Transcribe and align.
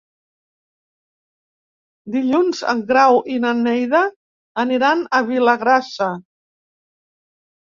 Dilluns 2.15 2.63
en 2.73 2.81
Grau 2.93 3.21
i 3.35 3.37
na 3.43 3.51
Neida 3.59 4.01
aniran 4.65 5.05
a 5.19 5.23
Vilagrassa. 5.29 6.09